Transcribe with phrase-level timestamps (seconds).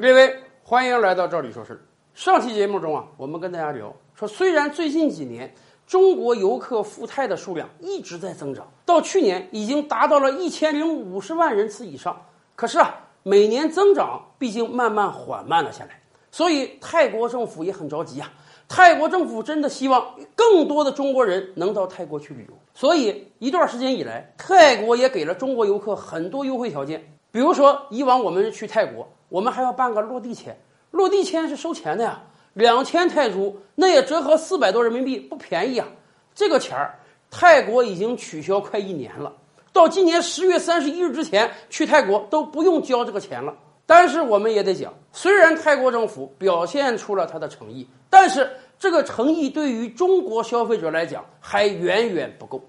[0.00, 1.78] 列位，欢迎来到这里说事。
[2.14, 5.52] 上期节目中啊，我们跟大家聊说，虽然最近几年
[5.86, 12.18] 中国游客赴泰的数量一直在增长，到去年已经达到了一千零五十万人次以上，
[12.56, 18.32] 可是啊，每年增长毕竟慢慢缓慢了下来，所以泰国政府也很着急啊。
[18.68, 27.04] 泰国政府真的希望更多的中国人能到泰国去旅游，所以一段时间以来，泰国也给了中国游客很多优惠条件。
[27.30, 30.54] 比如说，以往我们去泰国，我们还要办个落地签，
[30.90, 32.20] 落地签是收钱的呀，
[32.52, 35.88] 两千泰铢，那也折合四百多人民币，不便宜啊。
[36.34, 36.98] 这个钱儿，
[37.30, 39.32] 泰国已经取消快一年了，
[39.72, 43.56] 到今年十月三十一日之前去泰国都不用交这个钱了。
[43.86, 52.60] 但是我们也得讲，虽然泰国政府表现出了他的诚意，但是这个诚意对于中国消费者来讲还远远不够。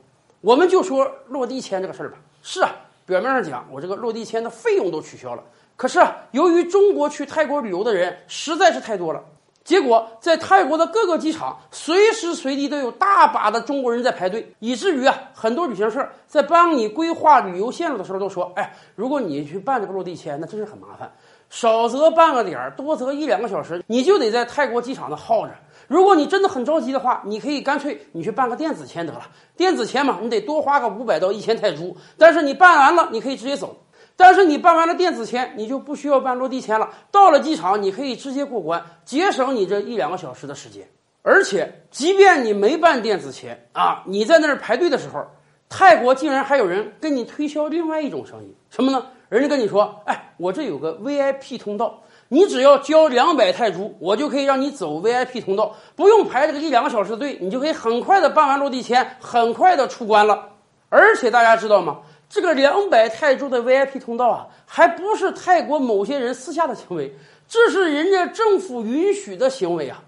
[0.42, 2.76] 我们就说落地签这个事儿吧，是啊，
[3.12, 5.44] 表面上讲我这个落地签的费用都取消了，
[5.76, 9.22] 可是啊，由于中国去泰国旅游的人实在是太多了。
[9.64, 21.12] 结果，在泰国的各个机场，随时随地都有大把的中国人在排队，以至于啊，很多旅行社在帮你规划旅游线路的时候都说：“哎，如果你去办这个落地签，那真是很麻烦，
[21.52, 25.52] 少则半个点儿，多则一两个小时，你就得在泰国机场那耗着。
[25.90, 29.28] 如果你真的很着急的话，你可以干脆你去办个电子签得了。
[29.58, 33.78] 电子签嘛，你得多花个五百到一千泰铢，但是你办完了，你可以直接走。”
[34.16, 36.90] 但是你办完了电子签，你就不需要办落地签了。
[37.12, 40.88] 到了机场，你可以直接过关，节省你这一两个小时的时间。
[41.22, 45.26] 而且，即便你没办电子签啊，你在那儿排队的时候，
[45.74, 49.08] 泰国竟然还有人跟你推销另外一种生意，什么呢？
[49.30, 60.50] 人家跟你说：“哎，我这有个 VIP 通道，你只要交两百泰铢，我就可以让你走 VIP 通道，不用排这个一两个小时的队，你就可以很快的办完落地签，很快的出关了。
[60.90, 67.16] 而且大家知道吗？”这个两百泰铢的 VIP 通道啊，还不是泰国某些人私下的行为，
[67.48, 70.04] 这是人家政府允许的行为啊。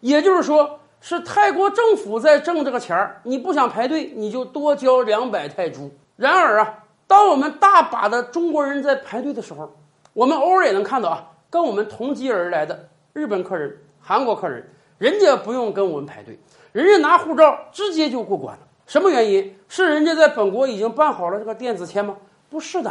[0.00, 3.20] 也就是说，是泰国政府在挣这个钱儿。
[3.24, 5.90] 你不想排队，你就多交两百泰铢。
[6.16, 9.70] 然而啊，当我们大把的中国人在排队的时候，
[10.14, 14.66] 我们偶尔也能看到啊，跟我们同机而来的日本客人、韩国客人，
[14.96, 16.38] 人家不用跟我们排队，
[16.72, 18.62] 人家拿护照直接就过关了。
[18.86, 19.54] 什么原因？
[19.68, 22.16] 是人家在本国已经办好了这个电子签吗？
[22.48, 22.90] 不是的，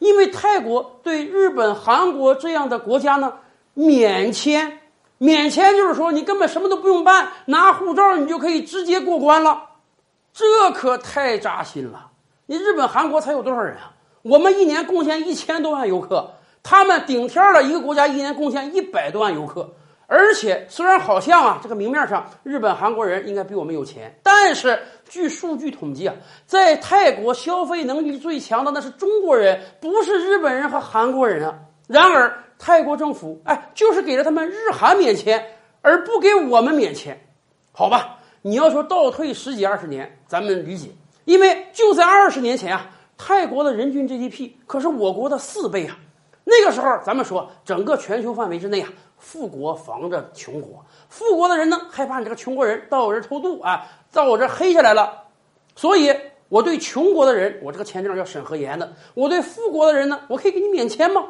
[0.00, 3.32] 因为泰国对日本、韩国这样的国家呢，
[3.74, 4.80] 免签，
[5.22, 9.56] 免签就是说你根本什么都不用办，拿护照你就可以直接过关了，
[10.32, 10.44] 这
[10.74, 12.10] 可太扎心了。
[12.46, 13.92] 你日本、韩国才有多少人啊？
[14.22, 16.28] 我们一年贡献一千多万游客，
[16.64, 19.72] 他们顶天了一个国家一年贡献一百多万游客。
[20.08, 24.76] 而且，虽然好像啊，这个明面上日本、韩国人应该比我们有钱，但是
[25.08, 26.16] 据数据统计啊，
[26.46, 31.54] 在泰国消费能力最强的那是中国人，不是日本人和韩国人啊。
[31.86, 35.44] 然而，泰国政府哎，就是给了他们日韩免签，
[35.80, 37.20] 而不给我们免签，
[37.72, 38.18] 好吧？
[38.42, 40.88] 你要说倒退十几二十年，咱们理解，
[41.24, 45.96] 因为就在二十年前啊，泰国的人均 GDP 可是我国的四倍啊。
[46.44, 48.88] 那个时候，咱们说整个全球范围之内啊。
[49.16, 55.22] 富国防着穷国，富国的人呢害怕你这个穷国人到我这偷渡啊，到我这黑下来了，
[55.76, 56.12] 所以
[56.48, 58.84] 我对穷国的人，我这个签证要审核严的；
[59.14, 61.24] 我对富国的人呢，我可以给你免签吗？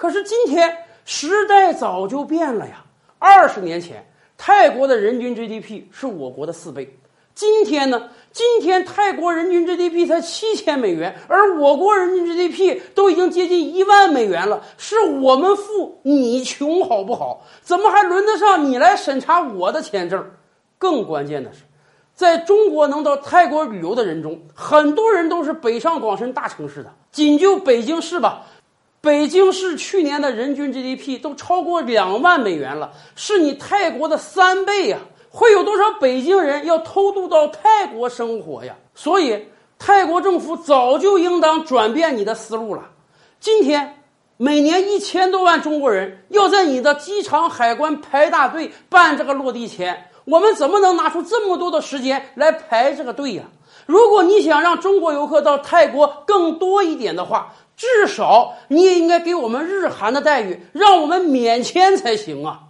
[0.00, 0.74] 可是今天
[1.04, 2.82] 时代早就变了呀！
[3.18, 4.02] 二十年前，
[4.38, 6.98] 泰国的人均 GDP 是我国的四倍。
[7.34, 8.08] 今天呢？
[8.32, 14.62] 今天泰国人均 GDP 才七千美元，而我国人均 GDP 都已经接近一万美元了。
[14.78, 17.44] 是我们富，你穷，好不好？
[17.60, 20.24] 怎么还轮得上你来审查我的签证？
[20.78, 21.60] 更关键的是，
[22.14, 26.90] 在中国能到泰国旅游的人中，很多人都是北上广深大城市的。
[27.12, 28.46] 仅就北京市吧，
[29.02, 34.98] 北京市去年的人均 GDP 都超过两万美元了，是你泰国的三倍呀。
[35.30, 38.74] 会有多少北京人要偷渡到泰国生活呀？
[38.94, 39.46] 所以
[39.78, 42.90] 泰国政府早就应当转变你的思路了。
[43.38, 44.02] 今天
[44.36, 53.44] 每年一千多万中国人要在你的机场海关排大队办这个落地签，我们怎么能拿出这么多的时间来排这个队呀？
[53.86, 62.60] 如果你想让中国游客到泰国更多一点的话，至少你也应该给我们日韩的待遇，让我们免签才行啊！